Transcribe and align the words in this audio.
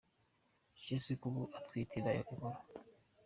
Jessy 0.83 1.13
kuri 1.19 1.27
ubu 1.39 1.43
atwite 1.57 1.93
inda 1.97 2.11
nkuru. 2.23 2.47